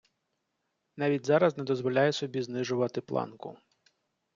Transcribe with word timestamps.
Навіть 0.97 1.25
зараз 1.25 1.57
не 1.57 1.63
дозволяє 1.63 2.11
собі 2.11 2.41
знижувати 2.41 3.01
планку. 3.01 3.57